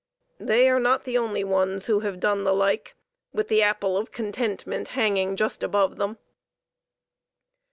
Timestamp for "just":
5.35-5.61